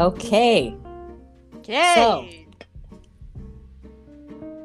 [0.00, 0.76] Okay.
[1.58, 1.94] Okay.
[1.94, 2.24] So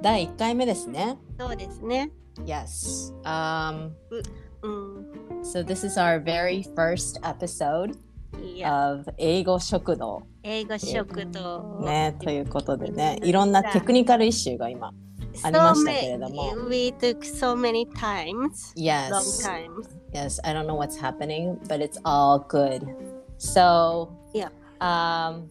[0.02, 1.18] 第1回目ですね。
[1.40, 2.12] そうですね。
[2.46, 3.14] Yes.
[3.24, 3.92] Um,
[4.62, 5.42] うん。
[5.44, 7.96] so this is our very first episode
[8.42, 10.24] いや、 of 英語食堂。
[10.44, 11.80] 英語食堂。
[11.82, 14.92] ね、ということでね、いろんなテクニカルイシューが今。
[15.44, 18.74] ありましたけれども So many- We took so many times.
[18.76, 19.12] Yes.
[19.12, 19.90] Long times.
[20.14, 22.86] Yes, I don't know what's happening, but it's all good.
[23.38, 24.50] So, Yeah.
[24.81, 25.49] um,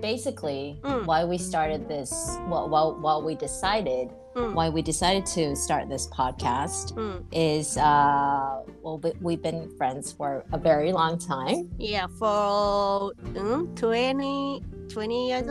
[0.00, 1.04] basically mm.
[1.06, 4.54] why we started this well while, while we decided mm.
[4.54, 7.22] why we decided to start this podcast mm.
[7.32, 14.62] is uh, well we've been friends for a very long time yeah for um, 20
[14.88, 15.46] 20 years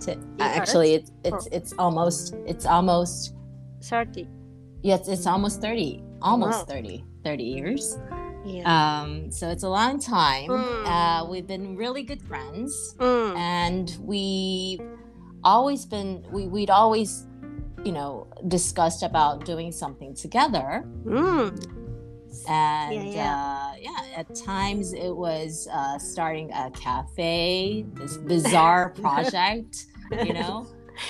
[0.00, 1.56] to, uh, actually it's it's oh.
[1.56, 3.34] it's almost it's almost
[3.82, 4.28] 30
[4.82, 6.74] yes it's almost 30 almost wow.
[6.74, 7.98] 30 30 years
[8.46, 9.00] yeah.
[9.02, 10.50] Um, so it's a long time.
[10.50, 10.86] Mm.
[10.86, 11.30] Uh, hmm.
[11.30, 13.36] we've been really good friends, mm.
[13.36, 14.80] and we
[15.42, 17.26] always been we we'd always,
[17.84, 20.84] you know, discussed about doing something together.
[21.04, 21.84] Mm.
[22.48, 23.34] And yeah, yeah.
[23.34, 29.86] Uh, yeah, at times it was uh, starting a cafe, this bizarre project,
[30.24, 30.66] you know.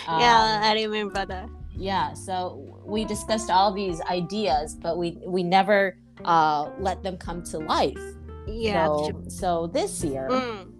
[0.06, 1.48] Um, yeah, I um, remember that.
[1.74, 7.42] Yeah, so we discussed all these ideas, but we we never uh, let them come
[7.44, 7.98] to life.
[8.46, 8.86] Yeah.
[8.86, 10.72] So, so this year, mm.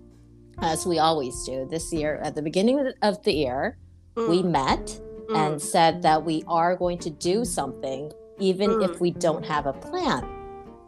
[0.60, 3.78] as we always do, this year at the beginning of the year,
[4.14, 4.28] mm.
[4.28, 5.36] we met mm.
[5.36, 9.00] and said that we are going to do something, even if mm.
[9.00, 10.26] we don't have a plan.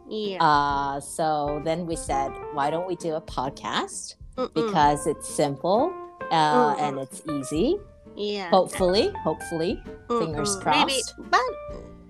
[0.09, 0.43] Yeah.
[0.43, 4.15] Uh, so then we said, why don't we do a podcast?
[4.37, 4.53] Mm-mm.
[4.53, 5.93] Because it's simple
[6.31, 7.77] uh, and it's easy.
[8.15, 8.49] Yeah.
[8.49, 10.19] Hopefully, hopefully, Mm-mm.
[10.19, 10.87] fingers crossed.
[10.87, 11.41] Maybe, but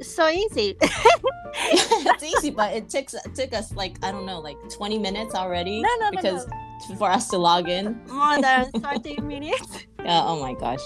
[0.08, 0.78] so easy.
[0.82, 5.36] it's easy, but it takes it took us like I don't know, like 20 minutes
[5.36, 5.82] already.
[5.82, 6.56] No, no, because no,
[6.90, 6.96] no.
[6.96, 8.00] for us to log in.
[8.08, 9.86] More than 30 minutes.
[10.04, 10.22] Yeah.
[10.24, 10.82] Oh my gosh.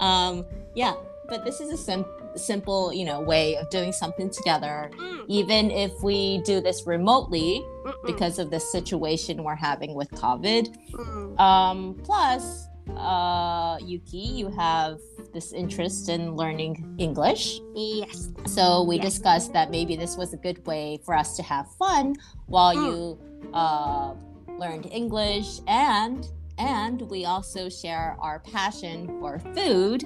[0.00, 0.44] Um.
[0.74, 0.94] Yeah.
[1.26, 2.04] But this is a sim-
[2.36, 4.90] simple, you know, way of doing something together.
[4.94, 5.24] Mm.
[5.28, 8.06] Even if we do this remotely Mm-mm.
[8.06, 10.76] because of the situation we're having with COVID.
[10.92, 11.40] Mm.
[11.40, 12.00] Um.
[12.04, 14.98] Plus, uh, Yuki, you have
[15.34, 17.60] this interest in learning English.
[17.74, 18.30] Yes.
[18.46, 19.04] So we Yes.
[19.18, 22.14] discussed that maybe this was a good way for us to have fun
[22.46, 22.84] while Mm.
[22.86, 23.18] you
[23.52, 24.14] uh,
[24.58, 30.04] learned English and and we also share our passion for food.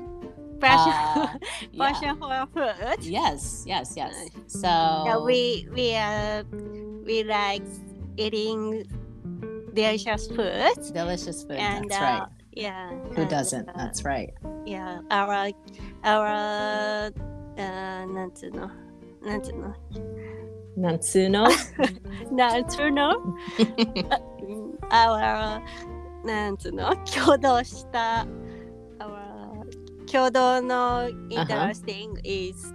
[0.60, 1.28] Passion, Uh,
[1.72, 1.92] yeah.
[1.92, 2.98] passion for food.
[3.04, 4.14] Yes, yes, yes.
[4.48, 4.66] So
[5.06, 6.42] Yeah, we we uh,
[7.06, 7.62] we like
[8.16, 8.82] eating
[9.74, 10.72] delicious food.
[10.92, 11.60] delicious food.
[11.60, 12.28] and that's uh, right.
[12.57, 12.89] yeah.
[13.15, 13.69] Who and, doesn't?
[13.69, 14.33] uh, That's right.
[14.65, 14.99] yeah.
[15.09, 15.53] Our
[16.03, 17.11] our uh
[17.57, 18.69] なんつうの
[19.23, 19.73] なんつうの
[20.77, 21.47] Natsuno.
[22.31, 23.13] なんつうの
[24.89, 25.61] our
[26.25, 28.25] なんつうの共同した
[28.99, 32.73] our 共同の interesting is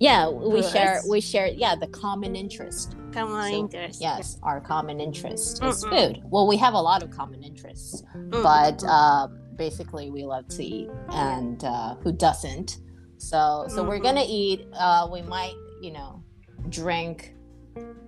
[0.00, 0.72] yeah, we Yes.
[0.72, 1.00] share.
[1.10, 1.48] We share.
[1.48, 2.94] Yeah, the common interest.
[3.13, 5.69] common so, interest yes our common interest Mm-mm.
[5.69, 8.43] is food well we have a lot of common interests Mm-mm.
[8.43, 12.77] but um, basically we love to eat and uh, who doesn't
[13.17, 13.87] so so Mm-mm.
[13.87, 14.03] we're mm-hmm.
[14.03, 16.23] gonna eat uh, we might you know
[16.69, 17.35] drink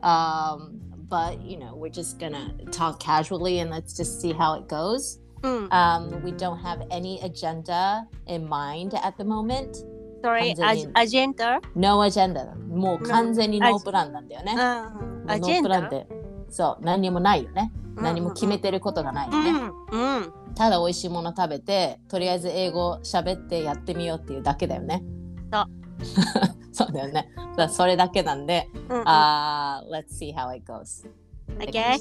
[0.04, 4.68] um, but you know we're just gonna talk casually and let's just see how it
[4.68, 5.72] goes mm.
[5.72, 9.78] um, we don't have any agenda in mind at the moment
[10.22, 11.60] Sorry, 完全に ag- agenda?
[11.76, 14.54] No agenda もう完全にノープランなんだよね。
[14.54, 14.58] うん。
[14.60, 15.90] ノープランっ?
[15.90, 16.08] て
[16.50, 17.72] そう何にもないよね。
[17.98, 19.52] うん何も決めてることがないよね。
[19.92, 20.18] うん。
[20.18, 20.34] うん。
[20.56, 25.04] ただ美味しいもの食べてとりあえず英語喋ってやってみようっていうだけだよね。
[25.52, 25.66] そう
[26.74, 27.30] そうだよね。
[27.70, 31.08] それだけなんで、う uh, let's see how it goes.
[31.60, 31.98] Okay.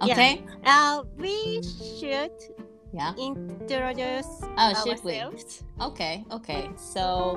[0.00, 0.42] Okay?
[0.64, 2.30] Uh, we should
[2.96, 3.12] Yeah.
[3.20, 5.20] introduce Oh, should we?
[5.20, 5.62] ourselves.
[5.80, 6.70] Okay, okay.
[6.80, 7.36] So,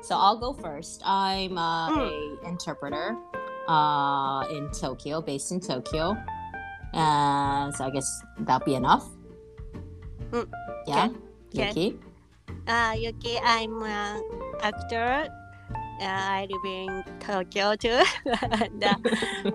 [0.00, 1.02] so I'll go first.
[1.04, 2.06] I'm uh, Mm.
[2.06, 3.18] a interpreter
[3.66, 6.14] uh, in Tokyo, based in Tokyo.
[6.94, 8.06] Uh, so I guess
[8.46, 9.08] that'll be enough.
[10.30, 10.46] Mm,
[10.86, 11.08] Yeah.
[11.50, 11.66] okay.
[11.66, 11.98] Yuki.
[12.70, 14.22] Uh, Yuki, I'm an
[14.62, 15.26] actor.
[16.04, 18.02] I live in Tokyo too.
[18.26, 18.84] and,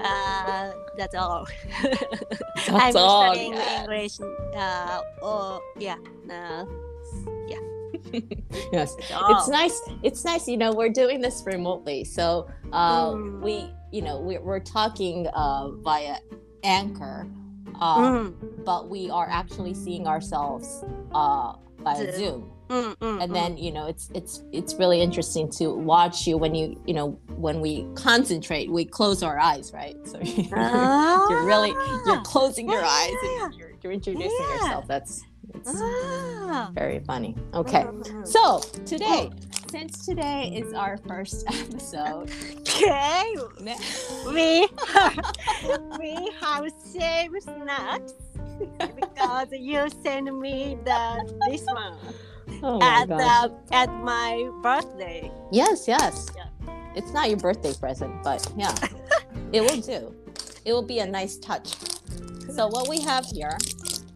[0.01, 1.47] uh, that's all.
[2.67, 3.33] I'm all.
[3.33, 4.19] studying English.
[4.55, 5.97] Uh, oh, yeah.
[6.29, 6.65] Uh,
[8.71, 8.95] Yes.
[8.99, 9.81] It's nice.
[10.03, 10.47] It's nice.
[10.47, 13.41] You know, we're doing this remotely, so uh, Mm.
[13.41, 16.17] we, you know, we're, we're talking uh, via
[16.63, 17.27] Anchor,
[17.79, 18.33] uh, Mm,
[18.65, 20.83] but we are actually seeing ourselves
[21.13, 22.51] uh, via Zoom.
[22.69, 23.21] Mm-hmm.
[23.21, 23.33] And mm.
[23.33, 27.11] then you know it's it's it's really interesting to watch you when you you know
[27.35, 32.23] when we concentrate we close our eyes right so you're, ah, you're really you're ah.
[32.23, 34.53] closing your eyes and you're, you're introducing yeah.
[34.53, 35.23] yourself that's
[35.53, 36.71] it's ah.
[36.73, 37.35] very funny.
[37.53, 37.83] Okay.
[37.83, 38.25] Mm-hmm.
[38.25, 39.31] So today,
[39.71, 43.35] since today is our first episode, okay,
[44.27, 44.67] we
[45.97, 48.13] we have same snacks
[48.95, 51.97] because you send me the this one.
[52.63, 55.31] Oh at the at my birthday.
[55.51, 56.47] yes yes Yeah.
[56.95, 58.73] it's not your birthday present but yeah
[59.51, 60.13] it will do
[60.65, 61.75] it will be a nice touch
[62.49, 63.55] so what we have here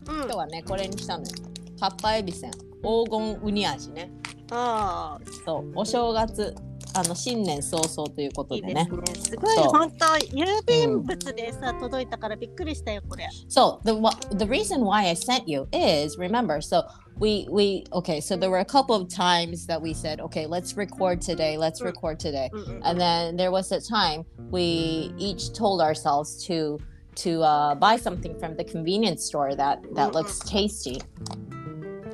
[0.07, 0.35] うん今日。
[0.35, 1.31] はねこれにしたのよ
[1.79, 4.11] かっぱえびせん黄金ウニ味ね
[4.51, 6.53] ああ、そうお正月
[6.93, 9.29] あの新年早々ということでねいいですね。
[9.29, 10.05] すごい本当
[10.35, 13.29] 郵便物でさ、届いたからびっくりしたよこれ。
[13.49, 13.93] So the
[14.35, 16.83] the reason why I sent you is remember so
[17.20, 20.76] we we okay so there were a couple of times that we said okay let's
[20.76, 21.86] record today let's Mm.
[21.86, 26.78] record today うんうん and then there was a time we each told ourselves to
[27.14, 31.00] to uh, buy something from the convenience store that that looks tasty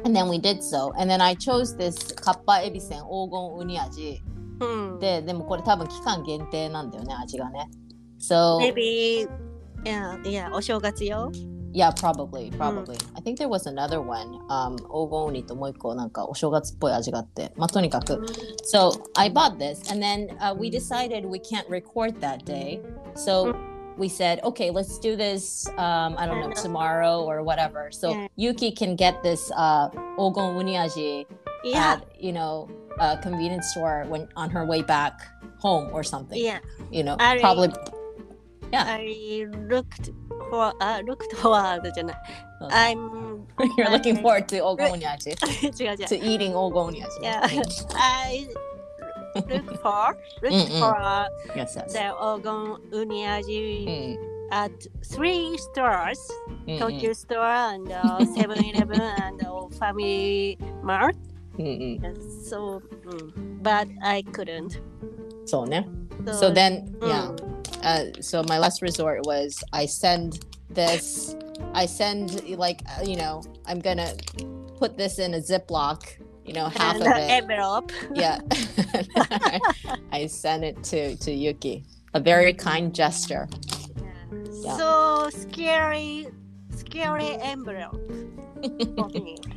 [0.04, 4.20] and then we did so and then i chose this カッパエビせん黄金ウニ味
[4.60, 4.98] うん。
[5.00, 7.68] ででもこれ多分期間限定なんだよね味がね
[8.20, 9.26] so Maybe
[9.84, 11.32] いやいやお正月よ。
[11.76, 18.20] yeah probably probably、I think there was another one um 黄金ウニともう一個なんかお正月っぽい味があってまあとにかく
[18.70, 22.80] So I bought this, and then uh, we decided we can't record that day.
[23.14, 23.54] So
[23.98, 25.66] we said, okay, let's do this.
[25.78, 27.90] Um, I don't know tomorrow or whatever.
[27.90, 28.28] So Yeah.
[28.36, 29.88] Yuki can get this uh,
[30.18, 31.26] ogon uniaji
[31.64, 32.68] いや at you know
[32.98, 35.12] a convenience store when on her way back
[35.58, 36.36] home or something.
[36.36, 36.60] いや。
[36.90, 37.72] You know, I- probably.
[38.74, 40.10] I looked
[40.50, 42.16] for あ looked forward じゃない。
[42.70, 43.40] I'm
[43.76, 45.30] You're looking forward to ogon uniaji,
[45.82, 46.06] 違う違う。
[46.06, 47.22] to eating ogon uniaji.
[47.22, 47.40] Yeah.
[47.94, 48.48] I
[49.48, 50.78] look for look Mm-mm.
[50.78, 51.26] for
[51.56, 51.92] Yes, yes.
[51.92, 54.16] the Ogon uni aji Mm,
[54.52, 54.70] at
[55.06, 56.20] three stores,
[56.66, 57.40] mm, mm, Tokyo store
[57.72, 61.16] and uh, 7-Eleven and uh, Family Mart.
[61.58, 62.44] mm, mm.
[62.46, 63.32] So, mm,
[63.62, 64.78] but I couldn't.
[65.46, 65.84] So, ne?
[66.30, 67.30] so then, yeah.
[67.87, 71.35] uh, so my last resort was I send this,
[71.73, 74.11] I send like uh, you know I'm gonna
[74.79, 75.99] put this in a Ziploc,
[76.45, 77.91] you know half and of it, envelope.
[78.15, 78.37] yeah.
[80.11, 83.47] I send it to to Yuki, a very kind gesture.
[84.63, 84.75] Yeah.
[84.77, 84.89] So
[85.31, 86.27] scary,
[86.75, 88.01] scary envelope
[88.95, 89.37] for me.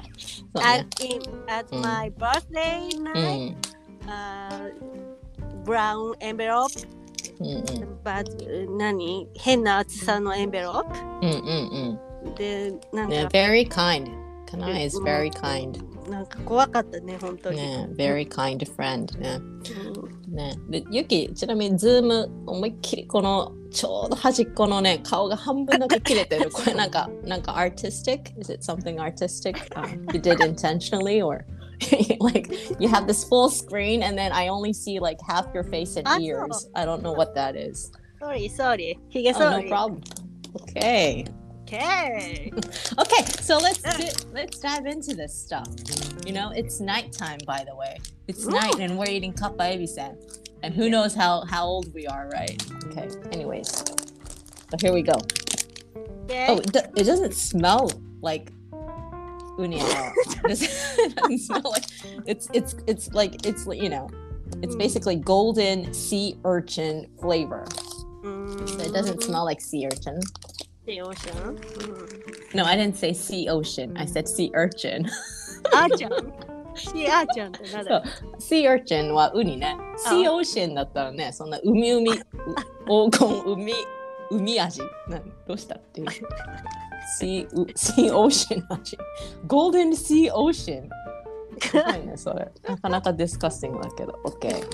[0.52, 1.80] So, At, in, at Mm.
[1.80, 4.70] my birthday night, mm, uh,
[5.64, 6.74] brown envelope,
[8.04, 9.28] バズ何？
[9.34, 10.98] 変な厚さのエンベロープ？
[11.26, 12.34] うんうんうん。
[12.34, 13.14] で、なんか。
[13.14, 14.10] ね、very kind.
[14.50, 15.78] カナイ is very kind.
[16.10, 17.56] なんか怖かったね、本当に。
[17.56, 19.18] ね、very kind friend.
[19.18, 19.40] ね。
[20.28, 20.54] ね。
[20.68, 26.50] で、ユキ、ちなみに、ズーム、思いっきりこの、ちょうど端っこのね、顔が半分だけ切れてる。
[26.52, 28.38] これなんか、なんか、artistic?
[28.40, 29.54] Is it something artistic?
[29.74, 31.44] Uh, you did intentionally or?
[32.20, 32.50] like
[32.80, 36.06] you have this full screen and then I only see like half your face and
[36.06, 36.68] ah, ears.
[36.74, 37.92] I don't know what that is.
[38.18, 38.98] Sorry, sorry.
[39.12, 39.62] Hige, oh, sorry.
[39.64, 40.02] No problem.
[40.62, 41.24] Okay.
[41.62, 42.50] Okay.
[42.98, 43.82] okay, so let's
[44.32, 45.68] let's dive into this stuff.
[46.26, 47.98] You know, it's nighttime by the way.
[48.28, 48.50] It's Ooh.
[48.50, 50.16] night and we're eating kappa ebisen.
[50.62, 52.60] And who knows how how old we are, right?
[52.86, 53.08] Okay.
[53.32, 53.68] Anyways.
[53.68, 55.14] So here we go.
[56.24, 56.46] Okay.
[56.48, 58.52] Oh, it, it doesn't smell like
[59.59, 61.85] uni at all it doesn't, it doesn't smell like
[62.25, 64.07] it's it's it's like it's you know
[64.61, 64.77] it's Mm.
[64.79, 67.63] basically golden sea urchin flavor
[68.23, 70.19] うーん so it doesn't smell like sea urchin
[70.87, 71.49] シーオーシャン。
[71.49, 71.57] うん
[72.53, 75.05] no i didn't say sea ocean i said sea urchin
[75.73, 76.11] あーちゃん。
[76.75, 78.03] シーあーちゃんってなんだ
[78.39, 79.75] sea urchin はウニね。
[80.07, 82.13] sea ocean だったらね、そんな海海、う
[83.09, 83.73] 黄金海、
[84.29, 84.81] 海味。
[85.09, 86.07] などうしたっていう。
[87.18, 88.98] sea, う sea ocean 味。
[89.46, 90.88] golden sea ocean。
[91.60, 92.50] すごいね、それ。
[92.66, 94.12] なかなかディスカッシングだけど。
[94.24, 94.64] OK。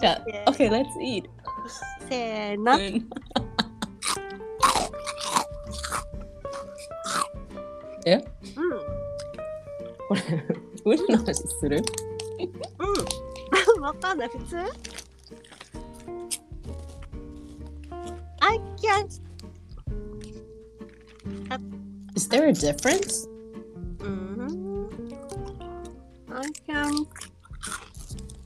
[0.00, 1.24] じゃあ、OK, let's eat.
[2.08, 2.76] せーの。
[2.76, 3.08] うん
[8.06, 8.24] えうん。
[10.08, 10.20] これ、
[10.84, 11.82] ウニの味する
[12.78, 13.82] うん。
[13.82, 14.28] わかんない。
[14.28, 14.56] 普通
[18.40, 19.25] I can't.
[22.14, 23.28] Is there a difference?
[24.00, 24.88] うん。
[26.30, 27.06] I can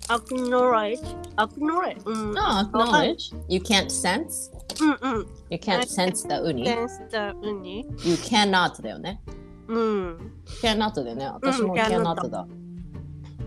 [0.09, 1.01] acknowledge.
[1.37, 2.03] Acknowledge.
[2.05, 2.33] うん。
[2.33, 3.35] No, acknowledge.
[3.49, 4.51] You can't sense?
[4.81, 5.27] うんうん。
[5.51, 6.65] You can't sense the uni.
[6.65, 9.21] Sense the ウニ You cannot だよね。
[9.69, 10.33] うん。
[10.63, 11.27] cannot だよね。
[11.27, 12.47] 私も cannot だ。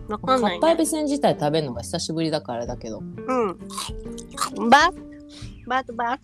[0.09, 0.75] わかかんない、ねっぱえ。
[0.75, 2.99] びせん自体食べるのが久しぶりだからだけど。
[2.99, 3.57] うん。
[4.69, 4.93] But,
[5.67, 6.19] but, but,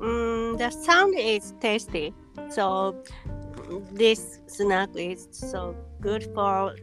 [0.00, 2.14] um, the sound is tasty.
[2.50, 2.94] So,
[3.92, 6.74] this snack is so good for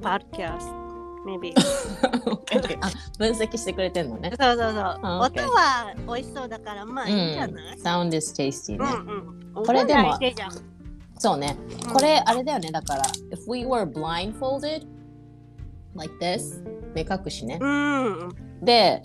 [0.00, 0.66] podcast,
[1.26, 1.54] maybe.
[2.80, 4.32] あ 分析してくれてんのね。
[4.38, 4.98] そうそうそう。
[5.02, 8.78] あ音 OK は美味しそうだから、まあいいんじゃない、 Sound is tasty ね。
[8.78, 10.74] うん、うんこれでも音大事じゃん
[11.18, 11.56] そうね。
[11.92, 12.70] これあれだよね。
[12.70, 14.86] だから、if we were blindfolded
[15.94, 16.62] like this
[16.94, 17.58] 目隠しね。
[17.60, 18.28] うん。
[18.62, 19.02] で、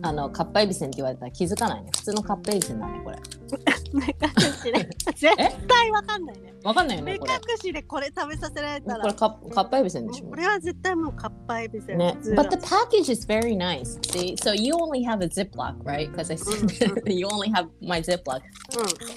[0.00, 1.90] あの、かっぱえびせんって言われたら気づかないね。
[1.94, 3.18] 普通のかっぱえびせんだね、これ。
[3.92, 4.88] 目隠しで。
[5.14, 6.54] 絶対わかんないね。
[6.64, 7.56] わかんないよ目ね、隠これ。
[7.56, 9.14] しでこれ食べさせられたこれら。
[9.14, 10.36] かかっぱえびせんでしょこ。
[10.36, 11.98] れは絶対もうかっぱえびせん。
[11.98, 12.14] ね。
[12.20, 13.98] 普通の But the package is very nice.
[14.12, 16.10] See, so you only have a Ziploc, right?
[16.10, 18.40] Because I said you only have my Ziploc.
[18.40, 18.40] う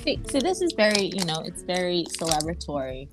[0.04, 3.08] See, so this is very, you know, it's very celebratory.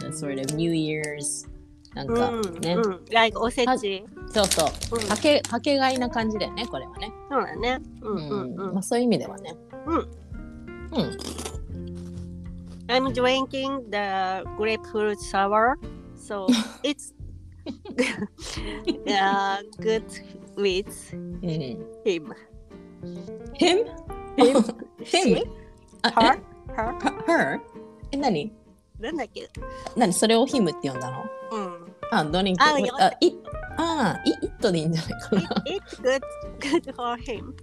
[0.00, 1.46] The sort of New Year's
[1.95, 2.13] なんん。
[2.15, 2.59] かうん。
[2.59, 3.05] ね、うん。
[3.11, 4.03] like おせち。
[4.33, 5.07] そうそううん。
[5.07, 7.11] かけかけがいな感じだよねこれはね。
[7.29, 7.79] そうだね。
[8.01, 9.55] ううんうんうんまあそういう意味ではね。
[9.85, 9.97] うん。
[9.97, 10.07] うん。
[12.87, 15.75] I'm drinking the grapefruit sour,
[16.15, 16.47] so
[16.83, 17.13] it's
[19.07, 20.03] uh, good
[20.57, 21.39] with うん。
[22.03, 22.33] him?
[23.55, 23.85] Him?
[24.37, 24.63] Him?
[25.05, 25.47] Him?
[26.01, 26.39] あ Her?
[26.75, 26.97] Her?
[27.31, 27.59] え Her?
[28.11, 28.51] え、何
[28.99, 29.49] なんだっけ
[29.95, 31.23] 何それを him って呼んだの？
[31.51, 31.72] うん。
[32.19, 32.63] あ、ドリンク。
[32.63, 33.35] あいやあ、い、
[33.77, 35.41] あ、い、it でいいんじゃないかな。
[35.65, 36.21] It, it's good,
[36.59, 37.53] good for him.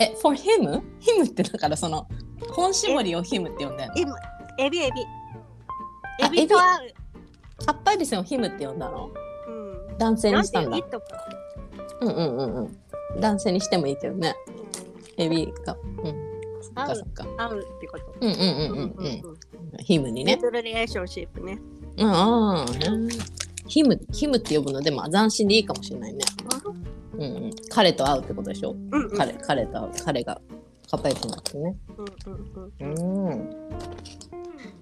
[0.00, 0.82] え、for him?
[1.00, 2.06] him ってだからその、
[2.50, 4.02] 本絞りを him って呼んだよね。
[4.02, 4.16] 今、
[4.58, 5.04] エビエビ。
[6.22, 6.62] あエビと合
[7.60, 7.64] う。
[7.66, 9.10] かっぱえびせんを him って呼んだの？
[9.48, 9.50] う
[9.94, 9.98] ん。
[9.98, 10.82] 男性にしたんだいい。
[10.84, 11.06] とか。
[12.00, 13.20] うんうんうんうん。
[13.20, 14.36] 男性にしてもいいけどね。
[15.16, 15.76] エビが。
[16.04, 16.28] うん。
[16.62, 17.26] そっかそっか。
[17.36, 18.04] 合うってこと。
[18.20, 19.84] うんうんうんうんうん。
[19.84, 20.36] ヒムにね。
[20.36, 21.60] ネットリレーションシップね。
[22.00, 22.72] ああ、
[23.68, 26.18] ヒム、ヒムって呼ぶのでも斬新でいいかもしれないね。
[27.14, 27.50] うんうん。
[27.70, 28.72] 彼と会うってことでしょ？
[28.72, 29.10] うんうん。
[29.16, 29.92] 彼、彼と会う。
[30.04, 30.40] 彼が
[30.90, 31.76] カッパエビになってね。
[31.96, 33.30] うんうんうん。
[33.30, 33.40] うん。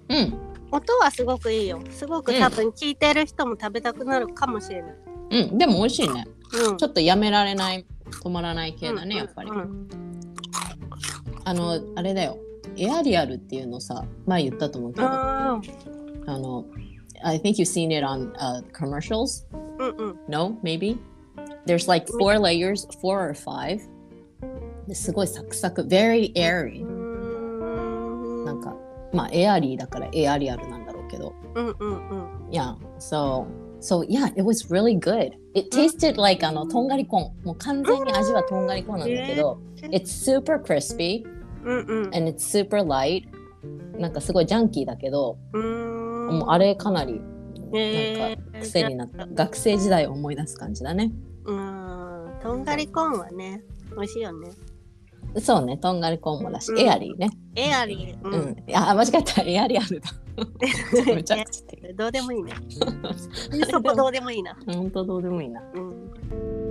[0.09, 0.39] うん。
[0.71, 1.79] 音はすごくいいよ。
[1.89, 4.95] すごく多分聞いてる人も食べたくなるかもしれない。
[5.31, 5.57] うん。
[5.57, 6.25] でも美味しいね。
[6.69, 7.85] うんちょっとやめられない、
[8.23, 9.49] 止まらない系だね、やっぱり。
[9.49, 9.89] うんうん
[11.43, 12.37] あの、あれだよ。
[12.75, 15.61] エアリアルっていうのさ、前言ったと思うけど、あ
[16.25, 16.65] あの、
[17.24, 19.46] I think you've seen it on、uh, commercials.
[19.78, 20.16] ーうんうん。
[20.28, 20.98] No, maybe.
[21.66, 23.80] There's like four layers, four or five.
[24.86, 26.84] ですごいサクサク、very airy.
[28.44, 28.76] なんか、
[29.12, 31.32] まあ、エアリーだからエアリアルなんだろうけど。
[31.54, 32.48] うんうんうん。
[32.50, 33.46] Yeah, so,
[33.80, 35.32] so yeah, it was really good.
[35.54, 37.44] It tasted like あの、とんがりコーン。
[37.44, 39.58] もう完全に味はとんがりコーンなんだけど、
[39.90, 41.24] It's super crispy
[41.64, 42.14] うんうん。
[42.14, 43.24] and it's super light.
[43.98, 46.05] なんかすごいジャンキーだけど、うーんもう
[46.47, 47.21] あれかなり
[47.73, 49.27] えー癖になった。
[49.27, 51.11] 学生時代を思い出す感じだね。
[51.45, 52.31] うん。
[52.41, 53.63] とんがりコーンはね、
[53.95, 54.51] 美味しいよね。
[55.39, 57.29] そうね、とんがりコーンもだし、うんエアリーね。
[57.55, 58.27] エアリー。
[58.27, 58.29] う。
[58.29, 59.41] うんあ、間違えた。
[59.43, 60.09] エアリアルだ。
[61.13, 61.93] めちゃくちゃ。
[61.93, 62.53] どうでもいいね。
[63.69, 64.57] そこどうでもいいな。
[64.65, 65.61] 本当どうでもいいな。
[65.73, 66.66] うん。